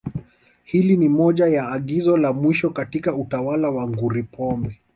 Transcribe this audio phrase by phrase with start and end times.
[0.63, 4.81] Hili ni moja ya agizo la mwisho katika utawala nguri Pombe